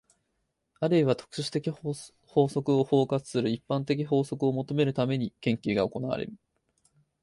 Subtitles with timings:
[0.79, 6.33] あるいは特殊的法則を包括する一般的法則を求めるために、研究が行われる。